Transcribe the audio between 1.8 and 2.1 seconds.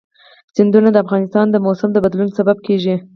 د